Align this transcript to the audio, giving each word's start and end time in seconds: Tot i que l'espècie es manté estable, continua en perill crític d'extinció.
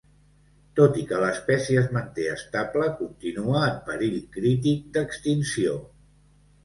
Tot 0.77 0.95
i 1.01 1.03
que 1.09 1.19
l'espècie 1.23 1.77
es 1.81 1.91
manté 1.97 2.25
estable, 2.31 2.87
continua 3.03 3.61
en 3.67 3.77
perill 3.91 4.19
crític 4.39 4.89
d'extinció. 4.97 5.77